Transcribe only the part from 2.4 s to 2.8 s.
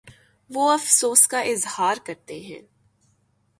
ہیں